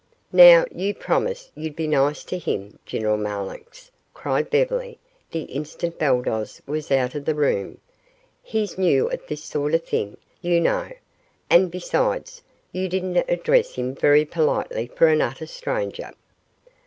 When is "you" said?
0.73-0.95, 10.41-10.59, 12.71-12.89